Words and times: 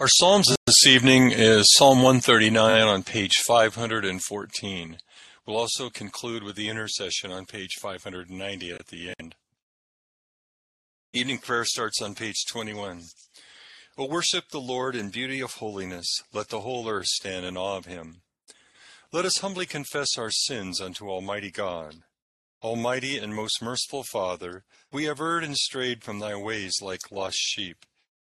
Our 0.00 0.08
Psalms 0.08 0.52
this 0.66 0.88
evening 0.88 1.30
is 1.30 1.72
Psalm 1.76 1.98
139 1.98 2.82
on 2.82 3.04
page 3.04 3.34
514. 3.46 4.98
We'll 5.46 5.56
also 5.56 5.88
conclude 5.88 6.42
with 6.42 6.56
the 6.56 6.68
intercession 6.68 7.30
on 7.30 7.46
page 7.46 7.76
590 7.80 8.72
at 8.72 8.88
the 8.88 9.14
end. 9.20 9.36
Evening 11.12 11.38
prayer 11.38 11.64
starts 11.64 12.02
on 12.02 12.16
page 12.16 12.44
21. 12.50 13.02
O 13.96 14.06
worship 14.06 14.48
the 14.50 14.58
Lord 14.58 14.96
in 14.96 15.10
beauty 15.10 15.40
of 15.40 15.54
holiness. 15.54 16.24
Let 16.32 16.48
the 16.48 16.62
whole 16.62 16.88
earth 16.88 17.06
stand 17.06 17.46
in 17.46 17.56
awe 17.56 17.76
of 17.76 17.86
him. 17.86 18.22
Let 19.12 19.24
us 19.24 19.38
humbly 19.38 19.64
confess 19.64 20.18
our 20.18 20.32
sins 20.32 20.80
unto 20.80 21.08
Almighty 21.08 21.52
God. 21.52 22.02
Almighty 22.64 23.16
and 23.16 23.32
most 23.32 23.62
merciful 23.62 24.02
Father, 24.02 24.64
we 24.90 25.04
have 25.04 25.20
erred 25.20 25.44
and 25.44 25.56
strayed 25.56 26.02
from 26.02 26.18
thy 26.18 26.34
ways 26.34 26.78
like 26.82 27.12
lost 27.12 27.36
sheep. 27.38 27.86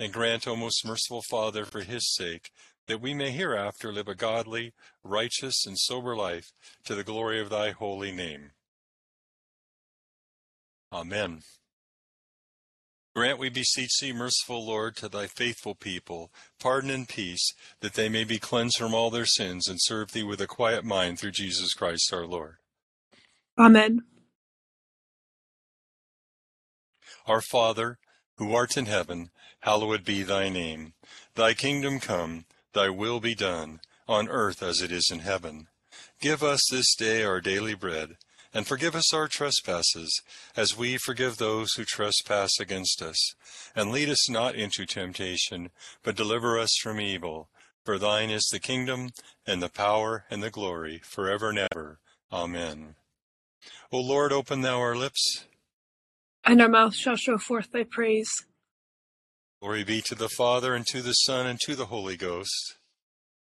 And 0.00 0.14
grant, 0.14 0.48
O 0.48 0.56
most 0.56 0.84
merciful 0.86 1.20
Father, 1.20 1.66
for 1.66 1.82
his 1.82 2.12
sake, 2.14 2.50
that 2.86 3.02
we 3.02 3.12
may 3.12 3.30
hereafter 3.30 3.92
live 3.92 4.08
a 4.08 4.14
godly, 4.14 4.72
righteous, 5.04 5.66
and 5.66 5.78
sober 5.78 6.16
life, 6.16 6.52
to 6.86 6.94
the 6.94 7.04
glory 7.04 7.38
of 7.38 7.50
thy 7.50 7.70
holy 7.70 8.10
name. 8.10 8.52
Amen. 10.90 11.42
Grant, 13.14 13.38
we 13.38 13.50
beseech 13.50 13.90
thee, 14.00 14.14
merciful 14.14 14.66
Lord, 14.66 14.96
to 14.96 15.08
thy 15.08 15.26
faithful 15.26 15.74
people, 15.74 16.32
pardon 16.58 16.88
and 16.88 17.06
peace, 17.06 17.52
that 17.80 17.92
they 17.92 18.08
may 18.08 18.24
be 18.24 18.38
cleansed 18.38 18.78
from 18.78 18.94
all 18.94 19.10
their 19.10 19.26
sins 19.26 19.68
and 19.68 19.78
serve 19.82 20.12
thee 20.12 20.22
with 20.22 20.40
a 20.40 20.46
quiet 20.46 20.82
mind 20.82 21.18
through 21.18 21.32
Jesus 21.32 21.74
Christ 21.74 22.10
our 22.10 22.26
Lord. 22.26 22.56
Amen. 23.58 24.04
Our 27.26 27.42
Father, 27.42 27.98
who 28.38 28.54
art 28.54 28.78
in 28.78 28.86
heaven, 28.86 29.30
hallowed 29.60 30.04
be 30.04 30.22
thy 30.22 30.48
name. 30.48 30.92
Thy 31.34 31.54
kingdom 31.54 32.00
come, 32.00 32.44
thy 32.72 32.88
will 32.90 33.20
be 33.20 33.34
done, 33.34 33.80
on 34.08 34.28
earth 34.28 34.62
as 34.62 34.80
it 34.80 34.92
is 34.92 35.10
in 35.10 35.20
heaven. 35.20 35.68
Give 36.20 36.42
us 36.42 36.68
this 36.70 36.94
day 36.94 37.24
our 37.24 37.40
daily 37.40 37.74
bread 37.74 38.16
and 38.52 38.66
forgive 38.66 38.94
us 38.94 39.14
our 39.14 39.28
trespasses, 39.28 40.22
as 40.56 40.76
we 40.76 40.96
forgive 40.96 41.36
those 41.36 41.74
who 41.74 41.84
trespass 41.84 42.58
against 42.58 43.00
us. 43.00 43.34
And 43.76 43.92
lead 43.92 44.08
us 44.08 44.28
not 44.28 44.56
into 44.56 44.86
temptation, 44.86 45.70
but 46.02 46.16
deliver 46.16 46.58
us 46.58 46.76
from 46.82 47.00
evil. 47.00 47.48
For 47.84 47.98
thine 47.98 48.30
is 48.30 48.48
the 48.50 48.58
kingdom, 48.58 49.10
and 49.46 49.62
the 49.62 49.68
power, 49.68 50.24
and 50.30 50.42
the 50.42 50.50
glory, 50.50 51.00
for 51.04 51.30
ever 51.30 51.50
and 51.50 51.60
ever. 51.72 52.00
Amen. 52.32 52.96
O 53.92 54.00
Lord, 54.00 54.32
open 54.32 54.62
thou 54.62 54.80
our 54.80 54.96
lips. 54.96 55.44
And 56.44 56.60
our 56.60 56.68
mouth 56.68 56.94
shall 56.94 57.16
show 57.16 57.38
forth 57.38 57.70
thy 57.72 57.84
praise. 57.84 58.46
Glory 59.60 59.84
be 59.84 60.00
to 60.02 60.14
the 60.14 60.28
Father, 60.28 60.74
and 60.74 60.86
to 60.86 61.02
the 61.02 61.12
Son, 61.12 61.46
and 61.46 61.60
to 61.60 61.76
the 61.76 61.86
Holy 61.86 62.16
Ghost. 62.16 62.76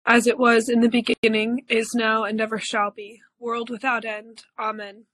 As 0.04 0.26
it 0.26 0.38
was 0.38 0.68
in 0.68 0.80
the 0.80 0.88
beginning, 0.88 1.64
is 1.68 1.94
now, 1.94 2.24
and 2.24 2.40
ever 2.40 2.58
shall 2.58 2.90
be 2.90 3.20
world 3.38 3.70
without 3.70 4.04
end. 4.04 4.42
Amen. 4.58 5.04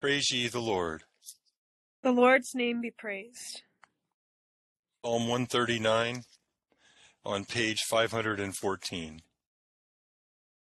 Praise 0.00 0.30
ye 0.32 0.48
the 0.48 0.60
Lord. 0.60 1.02
The 2.02 2.12
Lord's 2.12 2.54
name 2.54 2.80
be 2.80 2.90
praised. 2.90 3.62
Psalm 5.04 5.28
139 5.28 6.22
on 7.24 7.44
page 7.44 7.80
514. 7.90 9.20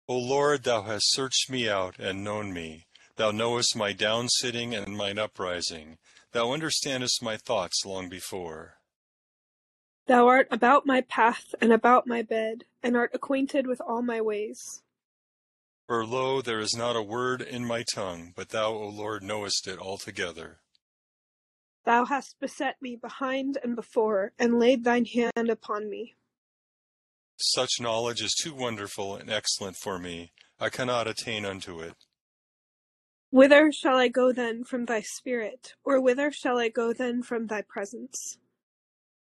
O 0.08 0.18
Lord, 0.18 0.64
thou 0.64 0.82
hast 0.82 1.14
searched 1.14 1.52
me 1.52 1.70
out 1.70 2.00
and 2.00 2.24
known 2.24 2.52
me. 2.52 2.88
Thou 3.16 3.30
knowest 3.30 3.76
my 3.76 3.94
downsitting 3.94 4.76
and 4.76 4.98
mine 4.98 5.20
uprising. 5.20 6.00
Thou 6.32 6.52
understandest 6.52 7.22
my 7.22 7.38
thoughts 7.38 7.86
long 7.86 8.10
before. 8.10 8.79
Thou 10.10 10.28
art 10.28 10.48
about 10.50 10.88
my 10.88 11.02
path 11.02 11.54
and 11.62 11.72
about 11.72 12.08
my 12.08 12.24
bed, 12.24 12.64
and 12.82 12.98
art 12.98 13.12
acquainted 13.14 13.68
with 13.68 13.80
all 13.80 14.02
my 14.02 14.20
ways. 14.20 14.82
For 15.86 16.04
lo, 16.04 16.42
there 16.42 16.60
is 16.60 16.76
not 16.76 16.96
a 16.96 17.04
word 17.04 17.44
in 17.44 17.64
my 17.64 17.84
tongue, 17.94 18.34
but 18.36 18.50
thou, 18.50 18.74
O 18.74 18.90
Lord, 18.90 19.22
knowest 19.22 19.68
it 19.68 19.78
altogether. 19.78 20.62
Thou 21.86 22.06
hast 22.06 22.40
beset 22.40 22.82
me 22.82 22.96
behind 22.96 23.60
and 23.64 23.76
before, 23.76 24.34
and 24.40 24.58
laid 24.58 24.84
thine 24.84 25.06
hand 25.06 25.48
upon 25.48 25.92
me. 25.92 26.16
Such 27.38 27.80
knowledge 27.80 28.24
is 28.24 28.34
too 28.34 28.56
wonderful 28.56 29.16
and 29.16 29.30
excellent 29.30 29.78
for 29.78 30.00
me. 30.00 30.32
I 30.60 30.70
cannot 30.70 31.08
attain 31.08 31.46
unto 31.46 31.82
it. 31.82 31.94
Whither 33.30 33.72
shall 33.72 33.98
I 33.98 34.08
go 34.08 34.32
then 34.32 34.64
from 34.64 34.86
thy 34.86 35.02
spirit, 35.02 35.76
or 35.84 36.02
whither 36.02 36.32
shall 36.32 36.58
I 36.58 36.70
go 36.70 36.94
then 36.94 37.22
from 37.22 37.46
thy 37.46 37.62
presence? 37.62 38.40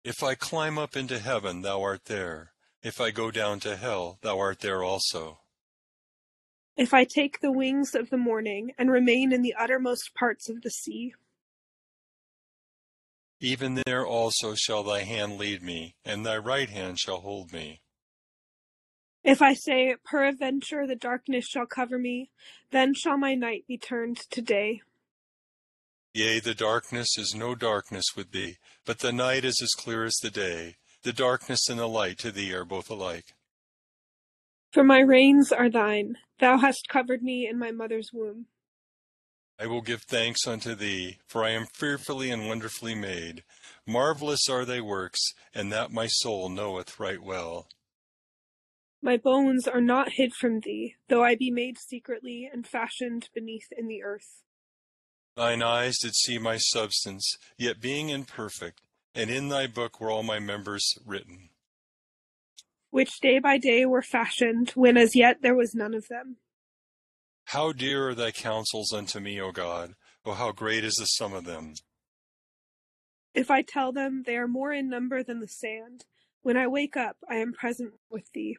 If 0.04 0.24
I 0.24 0.34
climb 0.34 0.80
up 0.80 0.96
into 0.96 1.20
heaven, 1.20 1.62
thou 1.62 1.82
art 1.82 2.06
there. 2.06 2.54
If 2.82 3.00
I 3.00 3.12
go 3.12 3.30
down 3.30 3.60
to 3.62 3.76
hell, 3.76 4.18
thou 4.22 4.40
art 4.40 4.60
there 4.60 4.84
also. 4.84 5.42
If 6.76 6.94
I 6.94 7.04
take 7.04 7.40
the 7.40 7.52
wings 7.52 7.94
of 7.94 8.10
the 8.10 8.18
morning, 8.18 8.72
and 8.80 8.90
remain 8.90 9.32
in 9.32 9.44
the 9.44 9.54
uttermost 9.54 10.16
parts 10.16 10.50
of 10.50 10.62
the 10.62 10.72
sea, 10.72 11.14
even 13.40 13.82
there 13.86 14.06
also 14.06 14.56
shall 14.56 14.84
thy 14.84 15.02
hand 15.02 15.38
lead 15.38 15.62
me, 15.62 15.96
and 16.06 16.26
thy 16.26 16.38
right 16.38 16.70
hand 16.70 17.00
shall 17.00 17.22
hold 17.22 17.52
me. 17.52 17.82
If 19.24 19.42
I 19.42 19.54
say, 19.54 19.96
Peradventure 20.04 20.88
the 20.88 20.96
darkness 20.96 21.46
shall 21.46 21.68
cover 21.68 22.00
me, 22.00 22.32
then 22.72 22.94
shall 22.96 23.18
my 23.18 23.36
night 23.36 23.66
be 23.68 23.78
turned 23.78 24.18
to 24.32 24.42
day. 24.42 24.82
Yea, 26.14 26.42
the 26.42 26.54
darkness 26.54 27.18
is 27.18 27.34
no 27.34 27.56
darkness 27.56 28.16
with 28.18 28.32
thee, 28.32 28.58
but 28.86 29.00
the 29.00 29.14
night 29.14 29.46
is 29.46 29.62
as 29.62 29.72
clear 29.72 30.04
as 30.04 30.18
the 30.22 30.30
day. 30.30 30.76
The 31.04 31.14
darkness 31.14 31.70
and 31.70 31.80
the 31.80 31.88
light 31.88 32.20
to 32.20 32.32
thee 32.32 32.54
are 32.54 32.66
both 32.66 32.90
alike. 32.90 33.34
For 34.74 34.84
my 34.84 35.00
reins 35.00 35.52
are 35.52 35.70
thine, 35.70 36.18
thou 36.40 36.58
hast 36.58 36.90
covered 36.90 37.24
me 37.24 37.48
in 37.48 37.58
my 37.58 37.72
mother's 37.72 38.10
womb. 38.14 38.48
I 39.58 39.68
will 39.68 39.82
give 39.82 40.04
thanks 40.04 40.46
unto 40.46 40.76
thee, 40.76 41.20
for 41.28 41.46
I 41.46 41.52
am 41.52 41.66
fearfully 41.66 42.30
and 42.30 42.48
wonderfully 42.48 42.96
made. 42.96 43.44
Marvelous 43.88 44.50
are 44.50 44.66
thy 44.66 44.82
works, 44.82 45.34
and 45.54 45.72
that 45.72 45.92
my 45.92 46.08
soul 46.08 46.50
knoweth 46.50 47.00
right 47.00 47.22
well. 47.22 47.68
My 49.02 49.18
bones 49.18 49.68
are 49.68 49.82
not 49.82 50.14
hid 50.14 50.34
from 50.34 50.60
thee, 50.60 50.96
though 51.08 51.24
I 51.24 51.36
be 51.36 51.52
made 51.52 51.78
secretly 51.78 52.50
and 52.52 52.68
fashioned 52.68 53.30
beneath 53.34 53.68
in 53.78 53.88
the 53.88 54.04
earth. 54.04 54.44
Thine 55.36 55.64
eyes 55.64 55.97
did 56.00 56.16
see 56.16 56.38
my 56.38 56.58
substance, 56.58 57.38
yet 57.58 57.81
being 57.81 58.09
imperfect, 58.09 58.81
and 59.16 59.30
in 59.30 59.50
thy 59.50 59.68
book 59.68 60.00
were 60.00 60.12
all 60.12 60.24
my 60.24 60.40
members 60.40 60.97
written 61.06 61.50
which 62.92 63.19
day 63.22 63.40
by 63.40 63.58
day 63.58 63.86
were 63.86 64.02
fashioned, 64.02 64.70
when 64.72 64.97
as 64.97 65.16
yet 65.16 65.41
there 65.41 65.56
was 65.56 65.74
none 65.74 65.94
of 65.94 66.08
them. 66.09 66.38
How 67.46 67.72
dear 67.72 68.09
are 68.09 68.16
thy 68.16 68.32
counsels 68.32 68.94
unto 68.94 69.20
me, 69.20 69.41
O 69.41 69.52
God! 69.52 69.96
O 70.26 70.34
how 70.34 70.52
great 70.52 70.84
is 70.84 70.96
the 70.96 71.06
sum 71.06 71.34
of 71.34 71.46
them! 71.46 71.73
If 73.34 73.50
I 73.50 73.61
tell 73.61 73.91
them, 73.91 74.23
they 74.26 74.35
are 74.35 74.47
more 74.47 74.73
in 74.73 74.90
number 74.90 75.23
than 75.23 75.40
the 75.40 75.47
sand. 75.47 76.06
When 76.44 76.58
I 76.58 76.67
wake 76.67 76.97
up, 76.97 77.17
I 77.29 77.35
am 77.35 77.53
present 77.53 77.94
with 78.09 78.32
thee. 78.34 78.58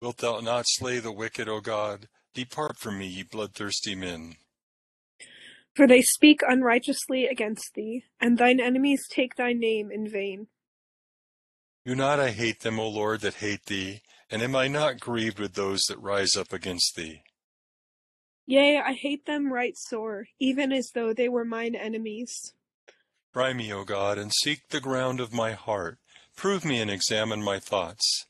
Wilt 0.00 0.18
thou 0.18 0.40
not 0.40 0.64
slay 0.66 0.98
the 0.98 1.12
wicked, 1.12 1.48
O 1.48 1.60
God? 1.60 2.08
Depart 2.34 2.78
from 2.78 2.98
me, 2.98 3.06
ye 3.06 3.22
bloodthirsty 3.22 3.94
men. 3.94 4.36
For 5.74 5.86
they 5.86 6.02
speak 6.02 6.40
unrighteously 6.46 7.26
against 7.26 7.74
thee, 7.74 8.04
and 8.20 8.36
thine 8.36 8.60
enemies 8.60 9.06
take 9.08 9.36
thy 9.36 9.52
name 9.52 9.90
in 9.90 10.08
vain. 10.08 10.48
Do 11.86 11.94
not 11.94 12.20
I 12.20 12.30
hate 12.30 12.60
them, 12.60 12.78
O 12.78 12.88
Lord, 12.88 13.22
that 13.22 13.34
hate 13.34 13.66
thee? 13.66 14.02
And 14.30 14.42
am 14.42 14.54
I 14.54 14.68
not 14.68 15.00
grieved 15.00 15.38
with 15.38 15.54
those 15.54 15.82
that 15.88 16.00
rise 16.00 16.36
up 16.36 16.52
against 16.52 16.94
thee? 16.94 17.22
Yea, 18.46 18.80
I 18.80 18.92
hate 18.92 19.24
them 19.24 19.52
right 19.52 19.76
sore, 19.76 20.26
even 20.38 20.72
as 20.72 20.90
though 20.94 21.12
they 21.12 21.28
were 21.28 21.44
mine 21.44 21.74
enemies. 21.74 22.54
Try 23.32 23.52
me, 23.52 23.72
O 23.72 23.84
God, 23.84 24.18
and 24.18 24.32
seek 24.32 24.68
the 24.68 24.80
ground 24.80 25.20
of 25.20 25.32
my 25.32 25.52
heart. 25.52 25.98
Prove 26.36 26.64
me 26.64 26.80
and 26.80 26.90
examine 26.90 27.42
my 27.42 27.58
thoughts. 27.58 28.26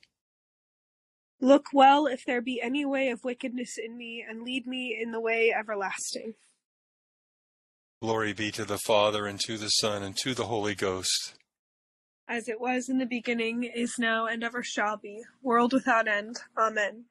Look 1.41 1.67
well 1.73 2.07
if 2.07 2.25
there 2.25 2.41
be 2.41 2.61
any 2.63 2.85
way 2.85 3.09
of 3.09 3.25
wickedness 3.25 3.79
in 3.79 3.97
me, 3.97 4.25
and 4.27 4.43
lead 4.43 4.67
me 4.67 4.97
in 5.01 5.11
the 5.11 5.21
way 5.21 5.53
everlasting. 5.53 6.35
Glory 8.03 8.35
be 8.35 8.51
to 8.51 8.67
the 8.67 8.79
Father, 8.79 9.27
and 9.27 9.41
to 9.41 9.57
the 9.57 9.69
Son, 9.69 10.03
and 10.03 10.15
to 10.19 10.35
the 10.35 10.47
Holy 10.47 10.75
Ghost 10.75 11.37
as 12.33 12.49
it 12.49 12.59
was 12.59 12.89
in 12.89 12.97
the 12.97 13.05
beginning, 13.05 13.63
is 13.63 13.97
now, 13.99 14.27
and 14.27 14.43
ever 14.43 14.63
shall 14.63 14.97
be, 14.97 15.23
world 15.43 15.75
without 15.75 16.09
end. 16.09 16.39
Amen. 16.57 17.05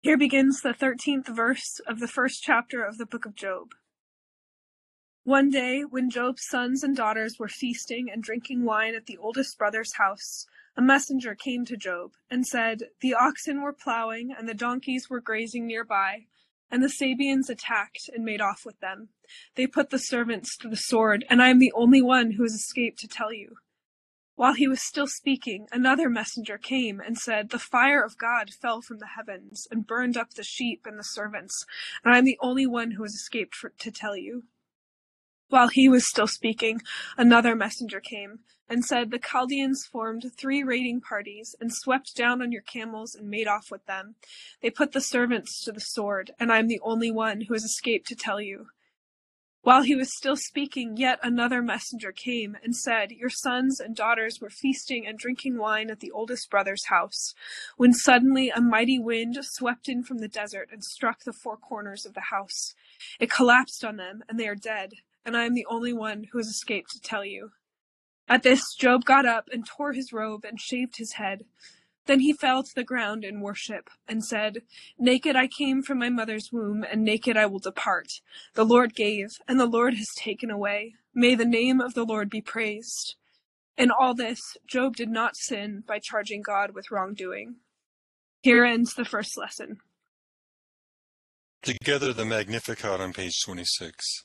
Here 0.00 0.16
begins 0.16 0.62
the 0.62 0.72
thirteenth 0.72 1.28
verse 1.28 1.78
of 1.86 2.00
the 2.00 2.08
first 2.08 2.42
chapter 2.42 2.82
of 2.82 2.96
the 2.96 3.04
book 3.04 3.26
of 3.26 3.34
Job. 3.34 3.74
One 5.24 5.50
day, 5.50 5.82
when 5.82 6.08
Job's 6.08 6.46
sons 6.48 6.82
and 6.82 6.96
daughters 6.96 7.36
were 7.38 7.48
feasting 7.48 8.10
and 8.10 8.22
drinking 8.22 8.64
wine 8.64 8.94
at 8.94 9.04
the 9.04 9.18
oldest 9.18 9.58
brother's 9.58 9.94
house, 9.96 10.46
a 10.74 10.80
messenger 10.80 11.34
came 11.34 11.66
to 11.66 11.76
Job 11.76 12.12
and 12.30 12.46
said, 12.46 12.84
The 13.02 13.14
oxen 13.14 13.60
were 13.60 13.74
plowing 13.74 14.34
and 14.36 14.48
the 14.48 14.54
donkeys 14.54 15.10
were 15.10 15.20
grazing 15.20 15.66
nearby, 15.66 16.28
and 16.72 16.82
the 16.82 16.88
Sabeans 16.88 17.50
attacked 17.50 18.08
and 18.12 18.24
made 18.24 18.40
off 18.40 18.64
with 18.64 18.80
them. 18.80 19.10
They 19.54 19.66
put 19.66 19.90
the 19.90 19.98
servants 19.98 20.56
to 20.58 20.68
the 20.68 20.76
sword, 20.76 21.24
and 21.28 21.42
I 21.42 21.50
am 21.50 21.58
the 21.58 21.72
only 21.76 22.00
one 22.00 22.32
who 22.32 22.42
has 22.42 22.54
escaped 22.54 22.98
to 23.00 23.08
tell 23.08 23.32
you. 23.32 23.56
While 24.34 24.54
he 24.54 24.66
was 24.66 24.82
still 24.82 25.06
speaking, 25.06 25.68
another 25.70 26.08
messenger 26.08 26.56
came 26.56 26.98
and 26.98 27.18
said, 27.18 27.50
The 27.50 27.58
fire 27.58 28.02
of 28.02 28.16
God 28.16 28.50
fell 28.50 28.80
from 28.80 28.98
the 28.98 29.08
heavens 29.14 29.68
and 29.70 29.86
burned 29.86 30.16
up 30.16 30.30
the 30.32 30.42
sheep 30.42 30.86
and 30.86 30.98
the 30.98 31.04
servants, 31.04 31.66
and 32.02 32.14
I 32.14 32.18
am 32.18 32.24
the 32.24 32.38
only 32.40 32.66
one 32.66 32.92
who 32.92 33.02
has 33.02 33.12
escaped 33.12 33.54
for, 33.54 33.68
to 33.78 33.90
tell 33.90 34.16
you. 34.16 34.44
While 35.52 35.68
he 35.68 35.86
was 35.86 36.08
still 36.08 36.28
speaking, 36.28 36.80
another 37.18 37.54
messenger 37.54 38.00
came 38.00 38.38
and 38.70 38.82
said, 38.82 39.10
The 39.10 39.18
Chaldeans 39.18 39.84
formed 39.84 40.32
three 40.34 40.62
raiding 40.62 41.02
parties 41.02 41.54
and 41.60 41.70
swept 41.70 42.16
down 42.16 42.40
on 42.40 42.52
your 42.52 42.62
camels 42.62 43.14
and 43.14 43.28
made 43.28 43.46
off 43.46 43.70
with 43.70 43.84
them. 43.84 44.14
They 44.62 44.70
put 44.70 44.92
the 44.92 45.00
servants 45.02 45.62
to 45.64 45.72
the 45.72 45.78
sword, 45.78 46.30
and 46.40 46.50
I 46.50 46.58
am 46.58 46.68
the 46.68 46.80
only 46.82 47.10
one 47.10 47.42
who 47.42 47.52
has 47.52 47.64
escaped 47.64 48.08
to 48.08 48.16
tell 48.16 48.40
you. 48.40 48.68
While 49.60 49.82
he 49.82 49.94
was 49.94 50.16
still 50.16 50.36
speaking, 50.36 50.96
yet 50.96 51.18
another 51.22 51.60
messenger 51.60 52.12
came 52.12 52.56
and 52.64 52.74
said, 52.74 53.10
Your 53.10 53.28
sons 53.28 53.78
and 53.78 53.94
daughters 53.94 54.40
were 54.40 54.48
feasting 54.48 55.06
and 55.06 55.18
drinking 55.18 55.58
wine 55.58 55.90
at 55.90 56.00
the 56.00 56.12
oldest 56.12 56.48
brother's 56.48 56.86
house, 56.86 57.34
when 57.76 57.92
suddenly 57.92 58.48
a 58.48 58.62
mighty 58.62 58.98
wind 58.98 59.36
swept 59.42 59.86
in 59.86 60.02
from 60.02 60.20
the 60.20 60.28
desert 60.28 60.70
and 60.72 60.82
struck 60.82 61.24
the 61.24 61.32
four 61.34 61.58
corners 61.58 62.06
of 62.06 62.14
the 62.14 62.30
house. 62.30 62.74
It 63.20 63.30
collapsed 63.30 63.84
on 63.84 63.96
them, 63.96 64.22
and 64.30 64.40
they 64.40 64.48
are 64.48 64.54
dead 64.54 64.94
and 65.24 65.36
I 65.36 65.44
am 65.44 65.54
the 65.54 65.66
only 65.68 65.92
one 65.92 66.24
who 66.30 66.38
has 66.38 66.48
escaped 66.48 66.90
to 66.92 67.00
tell 67.00 67.24
you. 67.24 67.50
At 68.28 68.42
this, 68.42 68.74
Job 68.74 69.04
got 69.04 69.26
up 69.26 69.48
and 69.52 69.66
tore 69.66 69.92
his 69.92 70.12
robe 70.12 70.44
and 70.44 70.60
shaved 70.60 70.96
his 70.96 71.12
head. 71.14 71.44
Then 72.06 72.20
he 72.20 72.32
fell 72.32 72.62
to 72.62 72.74
the 72.74 72.84
ground 72.84 73.24
in 73.24 73.40
worship 73.40 73.88
and 74.08 74.24
said, 74.24 74.62
Naked 74.98 75.36
I 75.36 75.46
came 75.46 75.82
from 75.82 75.98
my 75.98 76.08
mother's 76.08 76.50
womb, 76.50 76.84
and 76.84 77.04
naked 77.04 77.36
I 77.36 77.46
will 77.46 77.60
depart. 77.60 78.08
The 78.54 78.64
Lord 78.64 78.94
gave, 78.94 79.28
and 79.46 79.60
the 79.60 79.66
Lord 79.66 79.94
has 79.94 80.08
taken 80.16 80.50
away. 80.50 80.94
May 81.14 81.34
the 81.34 81.44
name 81.44 81.80
of 81.80 81.94
the 81.94 82.04
Lord 82.04 82.28
be 82.28 82.40
praised. 82.40 83.14
In 83.76 83.90
all 83.90 84.14
this, 84.14 84.40
Job 84.66 84.96
did 84.96 85.08
not 85.08 85.36
sin 85.36 85.84
by 85.86 85.98
charging 85.98 86.42
God 86.42 86.74
with 86.74 86.90
wrongdoing. 86.90 87.56
Here 88.42 88.64
ends 88.64 88.94
the 88.94 89.04
first 89.04 89.38
lesson. 89.38 89.78
Together 91.62 92.12
the 92.12 92.24
Magnificat 92.24 93.00
on 93.00 93.12
page 93.12 93.40
26. 93.44 94.24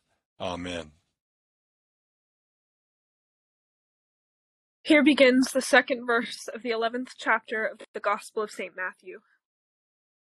Amen. 0.41 0.93
Here 4.83 5.03
begins 5.03 5.51
the 5.51 5.61
second 5.61 6.07
verse 6.07 6.47
of 6.53 6.63
the 6.63 6.71
eleventh 6.71 7.13
chapter 7.17 7.65
of 7.65 7.81
the 7.93 7.99
Gospel 7.99 8.41
of 8.41 8.49
St. 8.51 8.75
Matthew. 8.75 9.19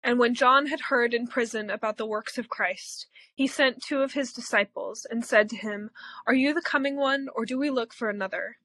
And 0.02 0.18
when 0.18 0.34
John 0.34 0.68
had 0.68 0.80
heard 0.88 1.12
in 1.12 1.26
prison 1.26 1.68
about 1.68 1.98
the 1.98 2.06
works 2.06 2.38
of 2.38 2.48
Christ, 2.48 3.06
he 3.34 3.46
sent 3.46 3.82
two 3.82 4.00
of 4.00 4.14
his 4.14 4.32
disciples 4.32 5.06
and 5.10 5.26
said 5.26 5.50
to 5.50 5.56
him, 5.56 5.90
Are 6.26 6.34
you 6.34 6.54
the 6.54 6.62
coming 6.62 6.96
one, 6.96 7.28
or 7.34 7.44
do 7.44 7.58
we 7.58 7.68
look 7.68 7.92
for 7.92 8.08
another? 8.08 8.56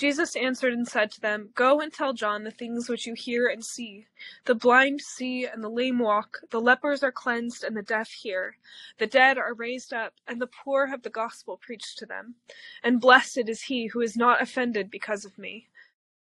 Jesus 0.00 0.34
answered 0.34 0.72
and 0.72 0.88
said 0.88 1.10
to 1.10 1.20
them, 1.20 1.50
Go 1.54 1.82
and 1.82 1.92
tell 1.92 2.14
John 2.14 2.42
the 2.42 2.50
things 2.50 2.88
which 2.88 3.06
you 3.06 3.12
hear 3.12 3.48
and 3.48 3.62
see. 3.62 4.06
The 4.46 4.54
blind 4.54 5.02
see, 5.02 5.44
and 5.44 5.62
the 5.62 5.68
lame 5.68 5.98
walk, 5.98 6.38
the 6.48 6.58
lepers 6.58 7.02
are 7.02 7.12
cleansed, 7.12 7.64
and 7.64 7.76
the 7.76 7.82
deaf 7.82 8.08
hear. 8.08 8.56
The 8.96 9.06
dead 9.06 9.36
are 9.36 9.52
raised 9.52 9.92
up, 9.92 10.14
and 10.26 10.40
the 10.40 10.46
poor 10.46 10.86
have 10.86 11.02
the 11.02 11.10
gospel 11.10 11.58
preached 11.58 11.98
to 11.98 12.06
them. 12.06 12.36
And 12.82 12.98
blessed 12.98 13.46
is 13.46 13.60
he 13.60 13.88
who 13.88 14.00
is 14.00 14.16
not 14.16 14.40
offended 14.40 14.90
because 14.90 15.26
of 15.26 15.36
me. 15.36 15.68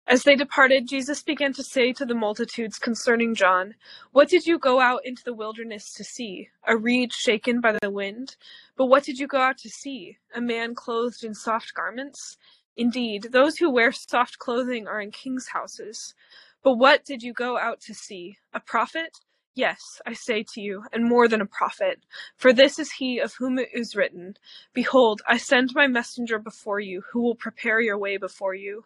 As 0.06 0.21
they 0.21 0.35
departed, 0.35 0.88
Jesus 0.88 1.23
began 1.23 1.51
to 1.53 1.63
say 1.63 1.91
to 1.94 2.06
the 2.06 2.13
multitudes 2.13 2.77
concerning 2.77 3.33
John, 3.33 3.73
What 4.11 4.29
did 4.29 4.45
you 4.45 4.59
go 4.59 4.79
out 4.79 5.01
into 5.03 5.23
the 5.23 5.33
wilderness 5.33 5.91
to 5.94 6.03
see? 6.03 6.50
A 6.68 6.77
reed 6.77 7.11
shaken 7.11 7.61
by 7.61 7.79
the 7.81 7.89
wind? 7.89 8.35
But 8.77 8.85
what 8.85 9.04
did 9.04 9.18
you 9.18 9.25
go 9.25 9.40
out 9.40 9.57
to 9.57 9.69
see? 9.69 10.19
A 10.35 10.42
man 10.42 10.75
clothed 10.75 11.23
in 11.23 11.33
soft 11.33 11.73
garments? 11.73 12.37
Indeed, 12.77 13.29
those 13.31 13.57
who 13.57 13.71
wear 13.71 13.91
soft 13.91 14.39
clothing 14.39 14.87
are 14.87 15.01
in 15.01 15.11
kings' 15.11 15.49
houses. 15.49 16.15
But 16.63 16.75
what 16.75 17.05
did 17.05 17.23
you 17.23 17.33
go 17.33 17.57
out 17.57 17.81
to 17.81 17.94
see? 17.94 18.37
A 18.53 18.59
prophet? 18.59 19.19
Yes, 19.55 20.01
I 20.05 20.13
say 20.13 20.44
to 20.53 20.61
you, 20.61 20.85
and 20.94 21.05
more 21.05 21.27
than 21.27 21.41
a 21.41 21.45
prophet. 21.45 21.99
For 22.37 22.53
this 22.53 22.79
is 22.79 22.91
he 22.94 23.19
of 23.19 23.35
whom 23.35 23.59
it 23.59 23.69
is 23.73 23.95
written, 23.95 24.35
Behold, 24.73 25.21
I 25.27 25.37
send 25.37 25.71
my 25.75 25.87
messenger 25.87 26.39
before 26.39 26.79
you, 26.79 27.03
who 27.11 27.21
will 27.21 27.35
prepare 27.35 27.79
your 27.79 27.97
way 27.97 28.17
before 28.17 28.55
you. 28.55 28.85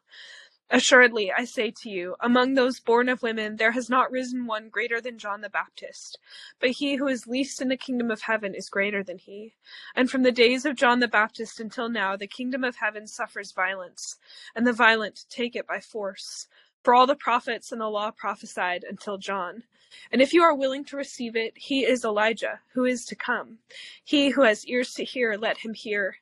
Assuredly, 0.71 1.31
I 1.31 1.45
say 1.45 1.71
to 1.81 1.89
you, 1.89 2.15
among 2.19 2.53
those 2.53 2.79
born 2.79 3.09
of 3.09 3.23
women 3.23 3.55
there 3.55 3.71
has 3.71 3.89
not 3.89 4.11
risen 4.11 4.45
one 4.45 4.69
greater 4.69 5.01
than 5.01 5.17
John 5.17 5.41
the 5.41 5.49
Baptist, 5.49 6.19
but 6.59 6.69
he 6.69 6.95
who 6.95 7.07
is 7.07 7.25
least 7.25 7.59
in 7.59 7.69
the 7.69 7.77
kingdom 7.77 8.11
of 8.11 8.21
heaven 8.21 8.53
is 8.53 8.69
greater 8.69 9.03
than 9.03 9.17
he. 9.17 9.55
And 9.95 10.11
from 10.11 10.21
the 10.21 10.31
days 10.31 10.65
of 10.65 10.75
John 10.75 10.99
the 10.99 11.07
Baptist 11.07 11.59
until 11.59 11.89
now, 11.89 12.15
the 12.15 12.27
kingdom 12.27 12.63
of 12.63 12.75
heaven 12.75 13.07
suffers 13.07 13.51
violence, 13.51 14.17
and 14.55 14.67
the 14.67 14.73
violent 14.73 15.25
take 15.27 15.55
it 15.55 15.65
by 15.65 15.79
force. 15.79 16.47
For 16.83 16.93
all 16.93 17.07
the 17.07 17.15
prophets 17.15 17.71
and 17.71 17.81
the 17.81 17.87
law 17.87 18.11
prophesied 18.11 18.85
until 18.87 19.17
John. 19.17 19.63
And 20.11 20.21
if 20.21 20.33
you 20.33 20.43
are 20.43 20.55
willing 20.55 20.85
to 20.85 20.97
receive 20.97 21.35
it, 21.35 21.57
he 21.57 21.83
is 21.83 22.05
Elijah, 22.05 22.59
who 22.73 22.85
is 22.85 23.05
to 23.05 23.15
come. 23.15 23.57
He 24.03 24.29
who 24.29 24.43
has 24.43 24.65
ears 24.67 24.93
to 24.93 25.03
hear, 25.03 25.35
let 25.35 25.57
him 25.57 25.73
hear. 25.73 26.17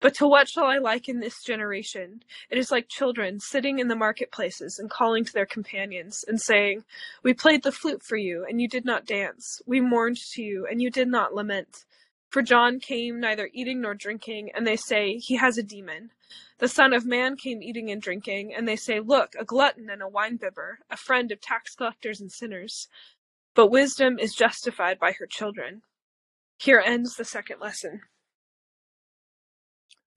But 0.00 0.14
to 0.14 0.26
what 0.26 0.48
shall 0.48 0.64
I 0.64 0.78
liken 0.78 1.20
this 1.20 1.42
generation? 1.42 2.22
It 2.48 2.56
is 2.56 2.70
like 2.70 2.88
children 2.88 3.38
sitting 3.38 3.78
in 3.78 3.88
the 3.88 3.94
marketplaces 3.94 4.78
and 4.78 4.90
calling 4.90 5.26
to 5.26 5.32
their 5.32 5.44
companions 5.44 6.24
and 6.26 6.40
saying, 6.40 6.84
We 7.22 7.34
played 7.34 7.62
the 7.62 7.72
flute 7.72 8.02
for 8.02 8.16
you, 8.16 8.46
and 8.48 8.62
you 8.62 8.68
did 8.68 8.86
not 8.86 9.04
dance. 9.04 9.60
We 9.66 9.80
mourned 9.80 10.16
to 10.32 10.42
you, 10.42 10.66
and 10.66 10.80
you 10.80 10.90
did 10.90 11.08
not 11.08 11.34
lament. 11.34 11.84
For 12.30 12.40
John 12.40 12.80
came 12.80 13.20
neither 13.20 13.50
eating 13.52 13.82
nor 13.82 13.94
drinking, 13.94 14.52
and 14.54 14.66
they 14.66 14.76
say, 14.76 15.18
He 15.18 15.36
has 15.36 15.58
a 15.58 15.62
demon. 15.62 16.12
The 16.58 16.68
Son 16.68 16.94
of 16.94 17.04
Man 17.04 17.36
came 17.36 17.62
eating 17.62 17.90
and 17.90 18.00
drinking, 18.00 18.54
and 18.54 18.66
they 18.66 18.76
say, 18.76 19.00
Look, 19.00 19.34
a 19.38 19.44
glutton 19.44 19.90
and 19.90 20.00
a 20.02 20.06
winebibber, 20.06 20.76
a 20.90 20.96
friend 20.96 21.30
of 21.30 21.42
tax 21.42 21.74
collectors 21.74 22.22
and 22.22 22.32
sinners. 22.32 22.88
But 23.54 23.66
wisdom 23.66 24.18
is 24.18 24.34
justified 24.34 24.98
by 24.98 25.12
her 25.12 25.26
children. 25.26 25.82
Here 26.56 26.82
ends 26.84 27.16
the 27.16 27.24
second 27.24 27.60
lesson. 27.60 28.02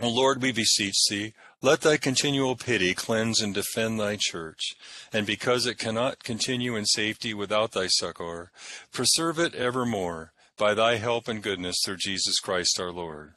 O 0.00 0.08
Lord, 0.08 0.42
we 0.42 0.50
beseech 0.50 0.96
thee, 1.08 1.34
let 1.62 1.82
thy 1.82 1.96
continual 1.96 2.56
pity 2.56 2.94
cleanse 2.94 3.40
and 3.40 3.54
defend 3.54 3.98
thy 3.98 4.16
church, 4.18 4.74
and 5.12 5.24
because 5.24 5.66
it 5.66 5.78
cannot 5.78 6.24
continue 6.24 6.74
in 6.74 6.84
safety 6.84 7.32
without 7.32 7.72
thy 7.72 7.86
succor, 7.86 8.50
preserve 8.92 9.38
it 9.38 9.54
evermore 9.54 10.32
by 10.56 10.74
thy 10.74 10.96
help 10.96 11.28
and 11.28 11.42
goodness 11.42 11.76
through 11.84 11.96
Jesus 11.98 12.40
Christ 12.40 12.78
our 12.80 12.90
Lord. 12.90 13.34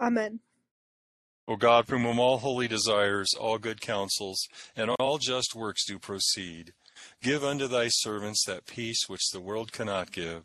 Amen. 0.00 0.40
O 1.48 1.56
God, 1.56 1.86
from 1.86 2.02
whom 2.02 2.18
all 2.18 2.38
holy 2.38 2.66
desires, 2.66 3.32
all 3.38 3.58
good 3.58 3.80
counsels, 3.80 4.48
and 4.74 4.90
all 4.98 5.18
just 5.18 5.54
works 5.54 5.86
do 5.86 5.98
proceed, 5.98 6.72
give 7.22 7.44
unto 7.44 7.68
thy 7.68 7.88
servants 7.88 8.44
that 8.46 8.66
peace 8.66 9.08
which 9.08 9.30
the 9.30 9.40
world 9.40 9.70
cannot 9.72 10.10
give, 10.10 10.44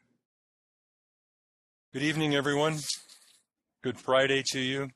Good 1.93 2.03
evening, 2.03 2.33
everyone. 2.35 2.77
Good 3.83 3.99
Friday 3.99 4.43
to 4.51 4.61
you. 4.61 4.91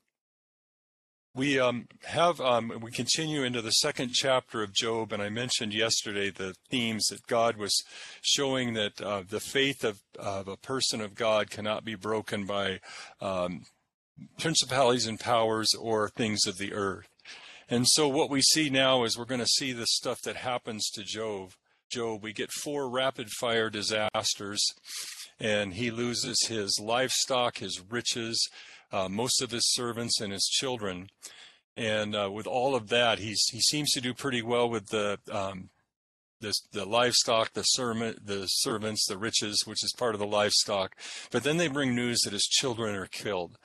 We 1.33 1.59
um, 1.59 1.89
have 2.05 2.39
um, 2.39 2.71
we 2.81 2.89
continue 2.89 3.43
into 3.43 3.61
the 3.61 3.71
second 3.71 4.13
chapter 4.13 4.63
of 4.63 4.71
Job, 4.73 5.11
and 5.11 5.21
I 5.21 5.27
mentioned 5.27 5.73
yesterday 5.73 6.29
the 6.29 6.55
themes 6.69 7.07
that 7.07 7.27
God 7.27 7.57
was 7.57 7.83
showing 8.21 8.75
that 8.75 9.01
uh, 9.01 9.23
the 9.27 9.41
faith 9.41 9.83
of, 9.83 9.99
of, 10.17 10.47
a 10.47 10.55
person 10.55 11.01
of 11.01 11.15
God 11.15 11.49
cannot 11.49 11.83
be 11.83 11.95
broken 11.95 12.45
by 12.45 12.79
um, 13.19 13.65
principalities 14.39 15.05
and 15.05 15.19
powers 15.19 15.73
or 15.73 16.07
things 16.07 16.47
of 16.47 16.57
the 16.57 16.71
earth. 16.71 17.09
And 17.69 17.85
so 17.89 18.07
what 18.07 18.29
we 18.29 18.41
see 18.41 18.69
now 18.69 19.03
is 19.03 19.17
we're 19.17 19.25
going 19.25 19.41
to 19.41 19.45
see 19.45 19.73
the 19.73 19.85
stuff 19.85 20.21
that 20.21 20.37
happens 20.37 20.89
to 20.91 21.03
Job. 21.03 21.51
Job, 21.95 22.23
we 22.23 22.33
get 22.33 22.51
four 22.51 22.89
rapid 22.89 23.29
fire 23.39 23.69
disasters 23.69 24.61
and 25.39 25.75
he 25.75 25.91
loses 25.91 26.45
his 26.47 26.77
livestock, 26.77 27.59
his 27.59 27.81
riches, 27.89 28.49
uh, 28.91 29.07
most 29.07 29.41
of 29.41 29.51
his 29.51 29.73
servants, 29.73 30.19
and 30.19 30.33
his 30.33 30.45
children. 30.45 31.07
And 31.77 32.13
uh, 32.13 32.29
with 32.33 32.47
all 32.47 32.75
of 32.75 32.89
that, 32.89 33.19
he's 33.19 33.41
he 33.49 33.61
seems 33.61 33.91
to 33.91 34.01
do 34.01 34.13
pretty 34.13 34.41
well 34.41 34.69
with 34.69 34.87
the 34.87 35.19
um, 35.31 35.69
the, 36.41 36.53
the 36.73 36.85
livestock, 36.85 37.53
the 37.53 37.63
servant, 37.63 38.27
the 38.27 38.45
servants, 38.47 39.05
the 39.07 39.17
riches, 39.17 39.63
which 39.65 39.81
is 39.81 39.93
part 39.97 40.15
of 40.15 40.19
the 40.19 40.27
livestock. 40.27 40.97
But 41.31 41.43
then 41.43 41.55
they 41.55 41.69
bring 41.69 41.95
news 41.95 42.19
that 42.21 42.33
his 42.33 42.43
children 42.43 42.93
are 42.95 43.07
killed, 43.07 43.57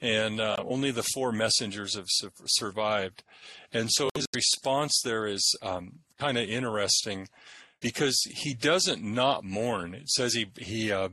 and 0.00 0.40
uh, 0.40 0.56
only 0.66 0.92
the 0.92 1.02
four 1.02 1.30
messengers 1.30 1.94
have 1.94 2.08
su- 2.08 2.30
survived. 2.46 3.22
And 3.70 3.90
so 3.92 4.08
his 4.14 4.26
response 4.34 4.98
there 5.04 5.26
is 5.26 5.54
um, 5.60 6.00
kind 6.18 6.38
of 6.38 6.48
interesting 6.48 7.28
because 7.80 8.20
he 8.34 8.54
doesn't 8.54 9.02
not 9.02 9.44
mourn. 9.44 9.94
It 9.94 10.08
says 10.08 10.34
he 10.34 10.46
he 10.58 10.92
uh, 10.92 11.10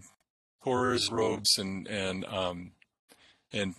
tore 0.64 0.92
his 0.92 1.12
robes 1.12 1.58
and 1.58 1.88
and 1.88 2.26
um, 2.26 2.72
and 3.52 3.76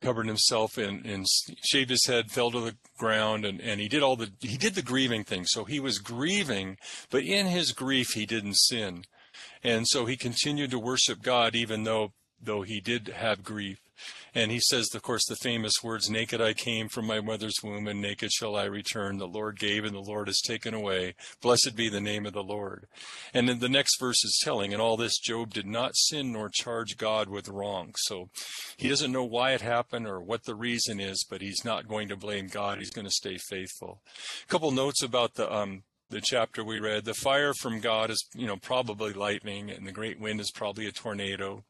covered 0.00 0.26
himself 0.26 0.78
and, 0.78 1.04
and 1.04 1.26
shaved 1.62 1.90
his 1.90 2.06
head, 2.06 2.30
fell 2.30 2.50
to 2.50 2.60
the 2.60 2.76
ground, 2.96 3.44
and, 3.44 3.60
and 3.60 3.80
he 3.80 3.88
did 3.88 4.02
all 4.02 4.16
the 4.16 4.30
he 4.40 4.56
did 4.56 4.74
the 4.74 4.82
grieving 4.82 5.24
thing. 5.24 5.44
So 5.44 5.64
he 5.64 5.80
was 5.80 5.98
grieving, 5.98 6.78
but 7.10 7.24
in 7.24 7.46
his 7.46 7.72
grief 7.72 8.12
he 8.14 8.26
didn't 8.26 8.56
sin, 8.56 9.04
and 9.62 9.86
so 9.86 10.06
he 10.06 10.16
continued 10.16 10.70
to 10.70 10.78
worship 10.78 11.22
God 11.22 11.54
even 11.54 11.84
though 11.84 12.12
though 12.40 12.62
he 12.62 12.80
did 12.80 13.08
have 13.08 13.42
grief. 13.42 13.80
And 14.34 14.50
he 14.50 14.60
says, 14.60 14.94
of 14.94 15.02
course, 15.02 15.26
the 15.26 15.36
famous 15.36 15.82
words, 15.82 16.10
Naked 16.10 16.40
I 16.40 16.52
came 16.52 16.88
from 16.88 17.06
my 17.06 17.20
mother's 17.20 17.62
womb, 17.62 17.88
and 17.88 18.00
naked 18.00 18.32
shall 18.32 18.56
I 18.56 18.64
return. 18.64 19.18
The 19.18 19.26
Lord 19.26 19.58
gave, 19.58 19.84
and 19.84 19.94
the 19.94 20.00
Lord 20.00 20.28
has 20.28 20.40
taken 20.40 20.74
away. 20.74 21.14
Blessed 21.40 21.74
be 21.74 21.88
the 21.88 22.00
name 22.00 22.26
of 22.26 22.32
the 22.32 22.42
Lord. 22.42 22.86
And 23.32 23.48
then 23.48 23.58
the 23.58 23.68
next 23.68 23.98
verse 23.98 24.24
is 24.24 24.40
telling, 24.42 24.72
in 24.72 24.80
all 24.80 24.96
this, 24.96 25.18
Job 25.18 25.52
did 25.52 25.66
not 25.66 25.96
sin 25.96 26.32
nor 26.32 26.48
charge 26.48 26.96
God 26.96 27.28
with 27.28 27.48
wrong. 27.48 27.94
So 27.96 28.28
he 28.76 28.88
doesn't 28.88 29.12
know 29.12 29.24
why 29.24 29.52
it 29.52 29.60
happened 29.60 30.06
or 30.06 30.20
what 30.20 30.44
the 30.44 30.54
reason 30.54 31.00
is, 31.00 31.24
but 31.28 31.40
he's 31.40 31.64
not 31.64 31.88
going 31.88 32.08
to 32.08 32.16
blame 32.16 32.48
God. 32.48 32.78
He's 32.78 32.90
going 32.90 33.06
to 33.06 33.10
stay 33.10 33.38
faithful. 33.38 34.02
A 34.44 34.46
couple 34.46 34.70
notes 34.70 35.02
about 35.02 35.34
the 35.34 35.52
um, 35.52 35.82
the 36.10 36.20
chapter 36.20 36.64
we 36.64 36.80
read. 36.80 37.04
The 37.04 37.14
fire 37.14 37.52
from 37.52 37.80
God 37.80 38.10
is, 38.10 38.24
you 38.34 38.46
know, 38.46 38.56
probably 38.56 39.12
lightning, 39.12 39.70
and 39.70 39.86
the 39.86 39.92
great 39.92 40.18
wind 40.18 40.40
is 40.40 40.50
probably 40.50 40.86
a 40.86 40.92
tornado. 40.92 41.64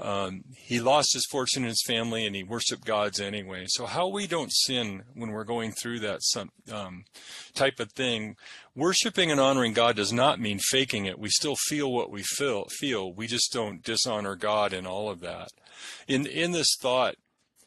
Um, 0.00 0.42
he 0.56 0.80
lost 0.80 1.14
his 1.14 1.26
fortune 1.26 1.62
and 1.62 1.70
his 1.70 1.84
family, 1.86 2.26
and 2.26 2.34
he 2.34 2.42
worshiped 2.42 2.84
gods 2.84 3.20
anyway. 3.20 3.66
So 3.68 3.86
how 3.86 4.08
we 4.08 4.26
don't 4.26 4.52
sin 4.52 5.04
when 5.14 5.30
we're 5.30 5.44
going 5.44 5.72
through 5.72 6.00
that 6.00 6.22
some, 6.22 6.50
um, 6.70 7.04
type 7.54 7.78
of 7.78 7.92
thing, 7.92 8.36
worshiping 8.74 9.30
and 9.30 9.38
honoring 9.38 9.72
God 9.72 9.94
does 9.94 10.12
not 10.12 10.40
mean 10.40 10.58
faking 10.58 11.06
it. 11.06 11.18
We 11.18 11.28
still 11.28 11.56
feel 11.56 11.92
what 11.92 12.10
we 12.10 12.22
feel. 12.22 12.64
Feel 12.64 13.12
we 13.12 13.28
just 13.28 13.52
don't 13.52 13.84
dishonor 13.84 14.34
God 14.34 14.72
in 14.72 14.84
all 14.84 15.08
of 15.08 15.20
that. 15.20 15.50
In 16.08 16.26
in 16.26 16.52
this 16.52 16.76
thought, 16.80 17.14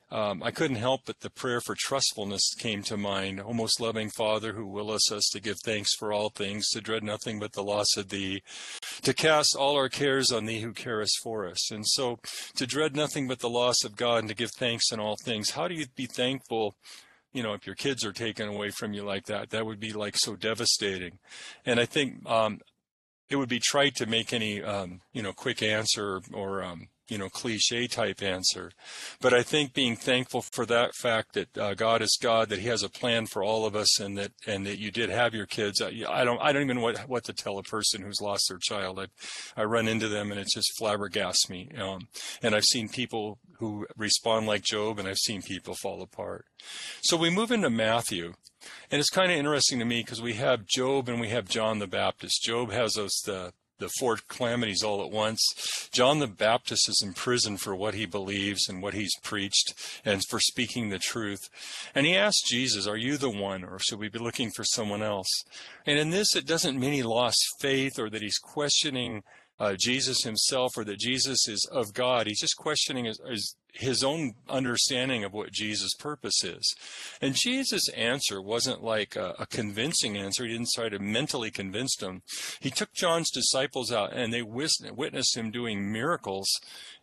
um, 0.10 0.42
I 0.42 0.52
couldn't 0.52 0.78
help 0.78 1.02
but 1.06 1.20
the 1.20 1.30
prayer 1.30 1.60
for 1.60 1.76
trustfulness 1.78 2.54
came 2.58 2.82
to 2.84 2.98
mind. 2.98 3.42
O 3.42 3.54
most 3.54 3.82
loving 3.82 4.10
Father, 4.10 4.54
who 4.54 4.66
willest 4.66 5.12
us 5.12 5.18
us 5.18 5.30
to 5.34 5.42
give 5.42 5.58
thanks 5.60 5.94
for 5.96 6.14
all 6.14 6.30
things, 6.30 6.70
to 6.70 6.80
dread 6.80 7.04
nothing 7.04 7.40
but 7.40 7.54
the 7.54 7.64
loss 7.64 7.98
of 7.98 8.10
Thee, 8.10 8.42
to 9.02 9.14
cast 9.14 9.56
all 9.58 9.76
our 9.76 9.90
cares 9.90 10.32
on 10.32 10.46
Thee 10.46 10.62
who 10.62 10.72
carest 10.72 11.20
for 11.22 11.46
us. 11.46 11.72
And 11.72 11.86
so, 11.86 12.20
to 12.56 12.66
dread 12.66 12.96
nothing 12.96 13.28
but 13.28 13.40
the 13.40 13.50
loss 13.50 13.84
of 13.84 13.98
God 13.98 14.20
and 14.20 14.30
to 14.30 14.36
give 14.36 14.52
thanks 14.52 14.92
in 14.92 15.00
all 15.00 15.18
things. 15.18 15.52
How 15.52 15.68
do 15.68 15.76
you 15.76 15.88
be 15.96 16.06
thankful? 16.06 16.76
you 17.34 17.44
know, 17.44 17.54
if 17.54 17.68
your 17.68 17.76
kids 17.76 18.04
are 18.04 18.14
taken 18.14 18.48
away 18.48 18.72
from 18.72 18.94
you 18.94 19.04
like 19.04 19.26
that, 19.26 19.52
that 19.52 19.66
would 19.66 19.80
be 19.80 19.94
like 19.94 20.18
so 20.18 20.36
devastating. 20.36 21.20
And 21.68 21.80
I 21.80 21.86
think 21.86 22.28
um, 22.28 22.62
it 23.30 23.36
would 23.36 23.50
be 23.50 23.60
trite 23.60 23.96
to 23.98 24.08
make 24.08 24.34
any, 24.34 24.64
um, 24.64 25.02
you 25.12 25.22
know, 25.22 25.34
quick 25.34 25.62
answer 25.62 26.22
or, 26.34 26.64
um, 26.64 26.88
you 27.08 27.18
know, 27.18 27.30
cliche 27.30 27.88
type 27.88 28.22
answer. 28.22 28.72
But 29.22 29.34
I 29.34 29.44
think 29.44 29.74
being 29.74 29.96
thankful 29.96 30.42
for 30.42 30.66
that 30.66 30.96
fact 30.96 31.34
that 31.34 31.58
uh, 31.58 31.74
God 31.74 32.02
is 32.02 32.18
God, 32.22 32.50
that 32.50 32.60
He 32.60 32.68
has 32.68 32.84
a 32.84 32.90
plan 32.90 33.26
for 33.28 33.44
all 33.44 33.66
of 33.66 33.76
us, 33.76 34.00
and 34.00 34.18
that 34.18 34.32
and 34.46 34.66
that 34.66 34.80
you 34.80 34.92
did 34.92 35.10
have 35.10 35.34
your 35.34 35.46
kids. 35.46 35.82
I, 35.82 35.92
I 36.10 36.24
don't 36.24 36.42
I 36.42 36.52
don't 36.52 36.64
even 36.64 36.78
know 36.78 36.84
what 36.84 37.00
what 37.10 37.24
to 37.26 37.34
tell 37.34 37.58
a 37.58 37.64
person 37.64 38.02
who's 38.02 38.22
lost 38.22 38.50
their 38.50 38.60
child. 38.60 39.00
I 39.00 39.08
I 39.56 39.64
run 39.64 39.88
into 39.88 40.08
them 40.08 40.32
and 40.32 40.40
it 40.40 40.48
just 40.48 40.78
flabbergasts 40.80 41.50
me. 41.50 41.70
Um, 41.78 42.08
and 42.42 42.56
I've 42.56 42.66
seen 42.66 42.90
people 42.90 43.40
who 43.60 43.88
respond 43.96 44.48
like 44.48 44.64
Job, 44.64 45.00
and 45.00 45.08
I've 45.08 45.18
seen 45.18 45.42
people 45.42 45.76
fall 45.76 46.02
apart. 46.02 46.46
So 47.02 47.18
we 47.18 47.30
move 47.30 47.52
into 47.52 47.70
Matthew. 47.70 48.34
And 48.92 49.00
it's 49.00 49.10
kind 49.10 49.32
of 49.32 49.38
interesting 49.38 49.80
to 49.80 49.86
me 49.86 50.02
because 50.02 50.22
we 50.22 50.34
have 50.34 50.66
Job 50.66 51.08
and 51.08 51.22
we 51.22 51.30
have 51.30 51.48
John 51.48 51.80
the 51.80 51.88
Baptist. 51.88 52.42
Job 52.42 52.72
has 52.72 52.98
us 52.98 53.22
the 53.26 53.54
the 53.80 53.90
four 54.00 54.18
calamities 54.28 54.84
all 54.84 55.04
at 55.04 55.12
once. 55.12 55.90
John 55.92 56.20
the 56.20 56.28
Baptist 56.28 56.90
is 56.90 57.02
in 57.04 57.14
prison 57.14 57.58
for 57.58 57.76
what 57.76 57.94
he 57.94 58.06
believes 58.06 58.68
and 58.68 58.82
what 58.82 58.94
he's 58.94 59.16
preached 59.22 59.74
and 60.04 60.22
for 60.30 60.40
speaking 60.40 60.90
the 60.90 61.00
truth. 61.00 61.50
And 61.94 62.06
he 62.06 62.16
asks 62.16 62.50
Jesus, 62.50 62.88
Are 62.88 62.98
you 62.98 63.18
the 63.18 63.30
one, 63.30 63.64
or 63.64 63.80
should 63.80 64.00
we 64.00 64.10
be 64.10 64.20
looking 64.20 64.52
for 64.52 64.64
someone 64.64 65.04
else? 65.04 65.30
And 65.86 66.00
in 66.00 66.10
this, 66.10 66.36
it 66.36 66.46
doesn't 66.46 66.80
mean 66.80 66.94
he 66.94 67.04
lost 67.04 67.40
faith 67.60 68.00
or 68.00 68.10
that 68.10 68.22
he's 68.22 68.40
questioning 68.40 69.24
uh, 69.60 69.76
Jesus 69.78 70.24
himself 70.24 70.78
or 70.78 70.84
that 70.84 71.00
Jesus 71.00 71.48
is 71.48 71.68
of 71.72 71.94
God. 71.94 72.28
He's 72.28 72.42
just 72.42 72.58
questioning 72.58 73.06
his, 73.06 73.20
his, 73.28 73.56
his 73.74 74.04
own 74.04 74.34
understanding 74.48 75.24
of 75.24 75.34
what 75.34 75.52
Jesus' 75.52 75.96
purpose 75.96 76.44
is. 76.44 76.76
And 77.22 77.36
Jesus' 77.36 77.90
answer 77.90 78.42
wasn't 78.42 78.84
like 78.84 79.16
a, 79.16 79.34
a, 79.40 79.46
convincing 79.48 80.18
answer. 80.18 80.46
He 80.46 80.52
didn't 80.52 80.70
try 80.76 80.90
to 80.90 81.00
mentally 81.00 81.50
convince 81.50 81.96
them. 81.96 82.22
He 82.60 82.70
took 82.70 82.94
John's 82.94 83.32
disciples 83.32 83.92
out 83.92 84.14
and 84.14 84.32
they 84.32 84.44
witnessed 84.44 85.36
him 85.36 85.50
doing 85.50 85.92
miracles. 85.92 86.48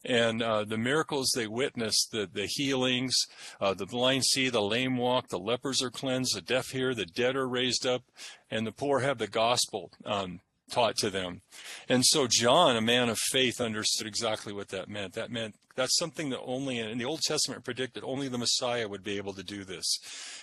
And 0.04 0.42
uh, 0.42 0.64
the 0.64 0.78
miracles 0.78 1.32
they 1.34 1.46
witnessed, 1.46 2.10
the, 2.12 2.28
the 2.32 2.46
healings, 2.46 3.16
uh, 3.60 3.74
the 3.74 3.86
blind 3.86 4.24
see, 4.26 4.48
the 4.48 4.62
lame 4.62 4.96
walk, 4.96 5.28
the 5.28 5.38
lepers 5.38 5.82
are 5.82 5.90
cleansed, 5.90 6.36
the 6.36 6.40
deaf 6.40 6.70
hear, 6.70 6.94
the 6.94 7.06
dead 7.06 7.36
are 7.36 7.48
raised 7.48 7.86
up, 7.86 8.02
and 8.50 8.66
the 8.66 8.72
poor 8.72 9.00
have 9.00 9.18
the 9.18 9.26
gospel. 9.26 9.90
Um, 10.04 10.40
taught 10.74 10.96
to 10.96 11.10
them. 11.10 11.42
And 11.88 12.04
so 12.04 12.26
John, 12.28 12.76
a 12.76 12.80
man 12.80 13.08
of 13.08 13.18
faith, 13.18 13.60
understood 13.60 14.06
exactly 14.06 14.52
what 14.52 14.68
that 14.68 14.88
meant. 14.88 15.14
That 15.14 15.30
meant 15.30 15.54
that's 15.76 15.98
something 15.98 16.30
that 16.30 16.40
only 16.40 16.78
in 16.78 16.98
the 16.98 17.04
Old 17.04 17.20
Testament 17.20 17.64
predicted 17.64 18.04
only 18.04 18.28
the 18.28 18.38
Messiah 18.38 18.88
would 18.88 19.02
be 19.02 19.16
able 19.16 19.32
to 19.34 19.42
do 19.42 19.64
this. 19.64 19.98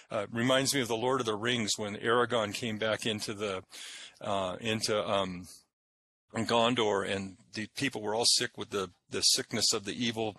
Uh, 0.09 0.25
reminds 0.31 0.73
me 0.73 0.81
of 0.81 0.88
the 0.88 0.95
Lord 0.95 1.21
of 1.21 1.25
the 1.25 1.35
Rings 1.35 1.73
when 1.77 1.95
Aragorn 1.95 2.53
came 2.53 2.77
back 2.77 3.05
into 3.05 3.33
the 3.33 3.63
uh, 4.21 4.55
into 4.59 4.95
um, 5.07 5.47
Gondor, 6.35 7.09
and 7.09 7.38
the 7.53 7.67
people 7.75 8.01
were 8.01 8.15
all 8.15 8.25
sick 8.25 8.57
with 8.57 8.69
the, 8.69 8.91
the 9.09 9.21
sickness 9.21 9.73
of 9.73 9.83
the 9.83 10.05
evil 10.05 10.38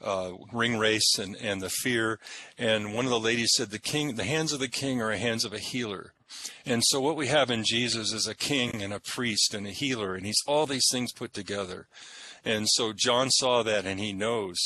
uh, 0.00 0.32
Ringwraiths 0.52 1.18
and, 1.18 1.36
and 1.36 1.60
the 1.60 1.70
fear. 1.70 2.18
And 2.58 2.94
one 2.94 3.04
of 3.04 3.10
the 3.10 3.20
ladies 3.20 3.52
said, 3.56 3.70
"The 3.70 3.78
king, 3.78 4.16
the 4.16 4.24
hands 4.24 4.52
of 4.52 4.60
the 4.60 4.68
king 4.68 5.00
are 5.00 5.10
the 5.10 5.18
hands 5.18 5.44
of 5.44 5.52
a 5.52 5.58
healer." 5.58 6.12
And 6.66 6.82
so 6.84 7.00
what 7.00 7.16
we 7.16 7.26
have 7.26 7.50
in 7.50 7.64
Jesus 7.64 8.12
is 8.12 8.26
a 8.26 8.34
king 8.34 8.82
and 8.82 8.92
a 8.92 9.00
priest 9.00 9.54
and 9.54 9.66
a 9.66 9.70
healer, 9.70 10.14
and 10.14 10.24
he's 10.24 10.42
all 10.46 10.66
these 10.66 10.88
things 10.90 11.12
put 11.12 11.34
together. 11.34 11.86
And 12.44 12.68
so 12.68 12.92
John 12.92 13.30
saw 13.30 13.62
that, 13.62 13.86
and 13.86 14.00
he 14.00 14.12
knows 14.12 14.58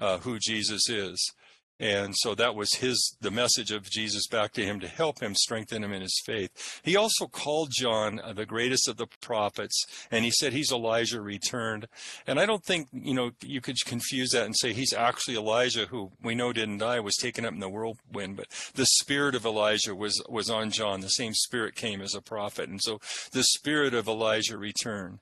uh, 0.00 0.18
who 0.18 0.38
Jesus 0.38 0.88
is. 0.88 1.32
And 1.80 2.14
so 2.16 2.34
that 2.34 2.54
was 2.54 2.74
his, 2.74 3.16
the 3.20 3.30
message 3.30 3.70
of 3.70 3.88
Jesus 3.88 4.26
back 4.26 4.52
to 4.52 4.64
him 4.64 4.80
to 4.80 4.88
help 4.88 5.20
him 5.20 5.34
strengthen 5.34 5.84
him 5.84 5.92
in 5.92 6.02
his 6.02 6.20
faith. 6.24 6.80
He 6.82 6.96
also 6.96 7.26
called 7.26 7.70
John 7.70 8.20
uh, 8.20 8.32
the 8.32 8.46
greatest 8.46 8.88
of 8.88 8.96
the 8.96 9.06
prophets, 9.20 9.86
and 10.10 10.24
he 10.24 10.30
said 10.30 10.52
he's 10.52 10.72
Elijah 10.72 11.20
returned. 11.20 11.86
And 12.26 12.40
I 12.40 12.46
don't 12.46 12.64
think, 12.64 12.88
you 12.92 13.14
know, 13.14 13.30
you 13.42 13.60
could 13.60 13.76
confuse 13.84 14.30
that 14.30 14.46
and 14.46 14.56
say 14.56 14.72
he's 14.72 14.92
actually 14.92 15.36
Elijah, 15.36 15.86
who 15.86 16.10
we 16.22 16.34
know 16.34 16.52
didn't 16.52 16.78
die, 16.78 17.00
was 17.00 17.16
taken 17.16 17.44
up 17.44 17.52
in 17.52 17.60
the 17.60 17.68
whirlwind, 17.68 18.36
but 18.36 18.48
the 18.74 18.86
spirit 18.86 19.34
of 19.34 19.44
Elijah 19.44 19.94
was, 19.94 20.22
was 20.28 20.50
on 20.50 20.70
John. 20.70 21.00
The 21.00 21.08
same 21.08 21.34
spirit 21.34 21.74
came 21.76 22.00
as 22.00 22.14
a 22.14 22.20
prophet. 22.20 22.68
And 22.68 22.82
so 22.82 23.00
the 23.32 23.44
spirit 23.44 23.94
of 23.94 24.08
Elijah 24.08 24.58
returned. 24.58 25.20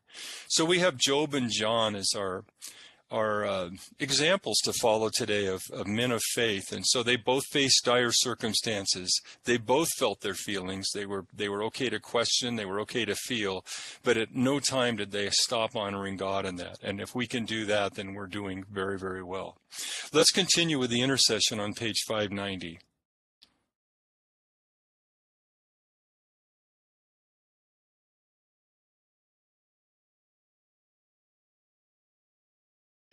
So 0.49 0.64
we 0.64 0.79
have 0.79 0.97
Job 0.97 1.35
and 1.35 1.51
John 1.51 1.95
as 1.95 2.14
our, 2.16 2.45
are 3.11 3.45
uh, 3.45 3.71
examples 3.99 4.59
to 4.64 4.73
follow 4.73 5.11
today 5.12 5.47
of, 5.47 5.62
of, 5.73 5.87
men 5.87 6.11
of 6.11 6.23
faith. 6.35 6.73
And 6.73 6.85
so 6.87 7.03
they 7.03 7.16
both 7.16 7.45
faced 7.47 7.85
dire 7.85 8.12
circumstances. 8.12 9.21
They 9.45 9.57
both 9.57 9.88
felt 9.99 10.21
their 10.21 10.35
feelings. 10.35 10.88
They 10.95 11.07
were 11.07 11.27
they 11.35 11.49
were 11.49 11.62
okay 11.64 11.88
to 11.90 12.01
question. 12.01 12.57
They 12.57 12.64
were 12.64 12.81
okay 12.81 13.05
to 13.05 13.14
feel, 13.14 13.64
but 14.03 14.16
at 14.16 14.35
no 14.35 14.61
time 14.61 14.97
did 14.97 15.12
they 15.12 15.31
stop 15.31 15.77
honoring 15.77 16.16
God 16.16 16.45
in 16.45 16.57
that. 16.57 16.79
And 16.83 17.01
if 17.01 17.14
we 17.14 17.27
can 17.27 17.45
do 17.45 17.64
that, 17.66 17.95
then 17.95 18.14
we're 18.14 18.27
doing 18.27 18.64
very 18.71 18.99
very 18.99 19.23
well. 19.23 19.59
Let's 20.12 20.31
continue 20.31 20.79
with 20.79 20.90
the 20.90 21.03
intercession 21.03 21.61
on 21.61 21.75
page 21.75 22.03
590. 22.09 22.79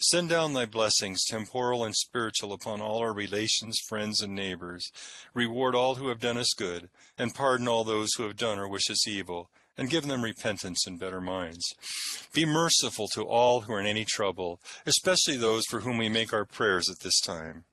Send 0.00 0.28
down 0.28 0.54
thy 0.54 0.66
blessings, 0.66 1.24
temporal 1.24 1.84
and 1.84 1.94
spiritual, 1.94 2.52
upon 2.52 2.80
all 2.80 2.98
our 2.98 3.12
relations, 3.12 3.78
friends, 3.88 4.20
and 4.20 4.34
neighbors. 4.34 4.90
Reward 5.34 5.74
all 5.74 5.96
who 5.96 6.08
have 6.08 6.20
done 6.20 6.38
us 6.38 6.54
good, 6.56 6.88
and 7.16 7.34
pardon 7.34 7.68
all 7.68 7.84
those 7.84 8.14
who 8.14 8.24
have 8.24 8.36
done 8.36 8.58
or 8.58 8.68
wish 8.68 8.90
us 8.90 9.06
evil, 9.06 9.50
and 9.76 9.90
give 9.90 10.06
them 10.06 10.22
repentance 10.22 10.86
and 10.86 10.98
better 10.98 11.20
minds. 11.20 11.64
Be 12.32 12.44
merciful 12.44 13.08
to 13.14 13.22
all 13.22 13.62
who 13.62 13.72
are 13.72 13.80
in 13.80 13.86
any 13.86 14.04
trouble, 14.04 14.60
especially 14.86 15.36
those 15.36 15.64
for 15.66 15.80
whom 15.80 15.98
we 15.98 16.08
make 16.08 16.32
our 16.32 16.44
prayers 16.44 16.90
at 16.90 17.00
this 17.00 17.20
time. 17.20 17.64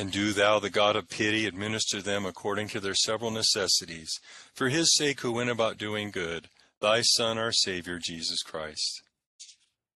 And 0.00 0.10
do 0.10 0.32
thou, 0.32 0.58
the 0.58 0.70
God 0.70 0.96
of 0.96 1.10
pity, 1.10 1.44
administer 1.44 2.00
them 2.00 2.24
according 2.24 2.68
to 2.68 2.80
their 2.80 2.94
several 2.94 3.30
necessities, 3.30 4.18
for 4.54 4.70
his 4.70 4.96
sake 4.96 5.20
who 5.20 5.30
went 5.30 5.50
about 5.50 5.76
doing 5.76 6.10
good, 6.10 6.48
thy 6.80 7.02
Son, 7.02 7.36
our 7.36 7.52
Savior, 7.52 7.98
Jesus 8.02 8.42
Christ. 8.42 9.02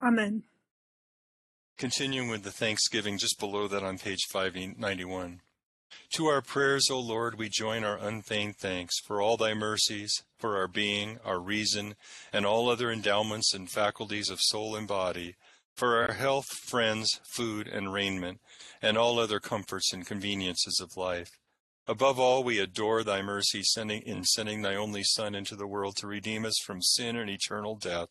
Amen. 0.02 0.44
Continuing 1.78 2.28
with 2.28 2.44
the 2.44 2.52
thanksgiving 2.52 3.18
just 3.18 3.39
below 3.39 3.70
that 3.70 3.82
on 3.82 3.98
page 3.98 4.26
591. 4.30 5.39
To 6.16 6.26
our 6.26 6.42
prayers, 6.42 6.89
O 6.92 7.00
Lord, 7.00 7.38
we 7.38 7.48
join 7.48 7.86
our 7.86 7.98
unfeigned 7.98 8.58
thanks 8.58 9.00
for 9.00 9.22
all 9.22 9.38
thy 9.38 9.54
mercies, 9.54 10.24
for 10.38 10.58
our 10.58 10.68
being, 10.68 11.18
our 11.24 11.39
reason, 11.39 11.96
and 12.34 12.46
all 12.46 12.70
other 12.70 12.92
endowments 12.92 13.54
and 13.54 13.72
faculties 13.72 14.30
of 14.30 14.42
soul 14.42 14.76
and 14.76 14.86
body, 14.86 15.38
for 15.76 16.02
our 16.02 16.14
health, 16.14 16.48
friends, 16.48 17.20
food, 17.24 17.68
and 17.68 17.94
raiment 17.94 18.40
and 18.82 18.98
all 18.98 19.20
other 19.20 19.40
comforts 19.40 19.94
and 19.94 20.06
conveniences 20.06 20.80
of 20.82 20.98
life. 20.98 21.32
Above 21.86 22.18
all, 22.18 22.46
we 22.46 22.60
adore 22.60 23.04
thy 23.04 23.22
mercy 23.22 23.62
in 24.06 24.24
sending 24.24 24.62
thy 24.62 24.76
only 24.76 25.04
Son 25.04 25.36
into 25.36 25.54
the 25.58 25.68
world 25.68 25.98
to 25.98 26.08
redeem 26.08 26.46
us 26.46 26.58
from 26.66 26.82
sin 26.82 27.18
and 27.18 27.30
eternal 27.30 27.76
death, 27.76 28.08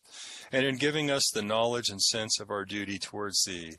and 0.51 0.63
in 0.63 0.77
giving 0.77 1.09
us 1.09 1.27
the 1.33 1.41
knowledge 1.41 1.89
and 1.89 1.99
sense 1.99 2.39
of 2.39 2.51
our 2.51 2.65
duty 2.65 2.99
towards 2.99 3.43
thee. 3.45 3.73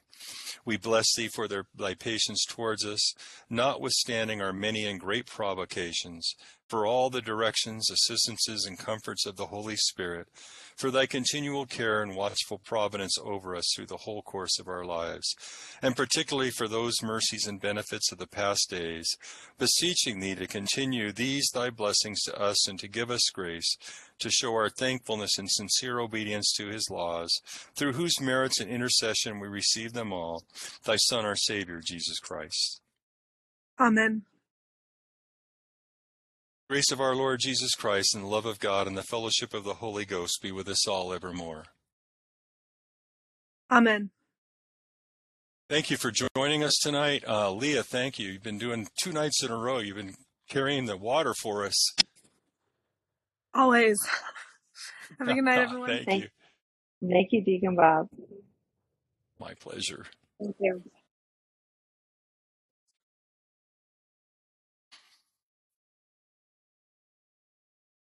We 0.64 0.76
bless 0.78 1.14
thee 1.14 1.28
for 1.28 1.46
their, 1.46 1.66
thy 1.72 1.94
patience 1.94 2.44
towards 2.44 2.84
us, 2.84 3.14
notwithstanding 3.48 4.42
our 4.42 4.52
many 4.52 4.84
and 4.84 4.98
great 4.98 5.26
provocations, 5.26 6.34
for 6.68 6.86
all 6.86 7.10
the 7.10 7.20
directions, 7.20 7.90
assistances, 7.90 8.64
and 8.66 8.78
comforts 8.78 9.26
of 9.26 9.36
the 9.36 9.46
Holy 9.46 9.76
Spirit, 9.76 10.28
for 10.76 10.90
thy 10.90 11.06
continual 11.06 11.66
care 11.66 12.02
and 12.02 12.16
watchful 12.16 12.58
providence 12.58 13.16
over 13.22 13.54
us 13.54 13.66
through 13.74 13.86
the 13.86 13.98
whole 13.98 14.22
course 14.22 14.58
of 14.58 14.68
our 14.68 14.84
lives, 14.84 15.34
and 15.82 15.94
particularly 15.96 16.50
for 16.50 16.66
those 16.66 17.02
mercies 17.02 17.46
and 17.46 17.60
benefits 17.60 18.10
of 18.10 18.18
the 18.18 18.26
past 18.26 18.70
days, 18.70 19.16
beseeching 19.58 20.20
thee 20.20 20.34
to 20.34 20.46
continue 20.46 21.12
these 21.12 21.48
thy 21.54 21.70
blessings 21.70 22.22
to 22.22 22.36
us 22.38 22.68
and 22.68 22.78
to 22.78 22.88
give 22.88 23.10
us 23.10 23.30
grace 23.32 23.76
to 24.18 24.30
show 24.30 24.52
our 24.54 24.68
thankfulness 24.68 25.38
and 25.38 25.50
sincere 25.50 25.98
obedience 25.98 26.52
to 26.56 26.68
his 26.68 26.88
laws, 26.90 27.40
through 27.74 27.92
whose 27.92 28.20
merits 28.20 28.60
and 28.60 28.70
intercession 28.70 29.40
we 29.40 29.48
receive 29.48 29.92
them 29.92 30.12
all, 30.12 30.44
thy 30.84 30.96
Son, 30.96 31.24
our 31.24 31.36
Savior, 31.36 31.80
Jesus 31.84 32.18
Christ. 32.18 32.80
Amen. 33.78 34.22
Grace 36.74 36.90
of 36.90 37.00
our 37.00 37.14
Lord 37.14 37.38
Jesus 37.38 37.76
Christ 37.76 38.16
and 38.16 38.24
the 38.24 38.28
love 38.28 38.46
of 38.46 38.58
God 38.58 38.88
and 38.88 38.98
the 38.98 39.04
fellowship 39.04 39.54
of 39.54 39.62
the 39.62 39.74
Holy 39.74 40.04
Ghost 40.04 40.40
be 40.42 40.50
with 40.50 40.68
us 40.68 40.88
all 40.88 41.12
evermore. 41.12 41.66
Amen. 43.70 44.10
Thank 45.70 45.88
you 45.88 45.96
for 45.96 46.10
joining 46.34 46.64
us 46.64 46.74
tonight. 46.82 47.22
Uh, 47.28 47.52
Leah, 47.52 47.84
thank 47.84 48.18
you. 48.18 48.32
You've 48.32 48.42
been 48.42 48.58
doing 48.58 48.88
two 49.00 49.12
nights 49.12 49.40
in 49.44 49.52
a 49.52 49.56
row. 49.56 49.78
You've 49.78 49.98
been 49.98 50.16
carrying 50.48 50.86
the 50.86 50.96
water 50.96 51.32
for 51.40 51.64
us. 51.64 51.94
Always. 53.54 53.96
Have 55.20 55.28
a 55.28 55.34
good 55.34 55.44
night, 55.44 55.60
everyone. 55.60 55.90
thank 55.90 56.06
Thank- 56.06 56.22
you. 56.24 56.28
Thank 57.08 57.28
you, 57.30 57.44
Deacon 57.44 57.76
Bob. 57.76 58.08
My 59.38 59.54
pleasure. 59.60 60.06
Thank 60.42 60.56
you. 60.58 60.82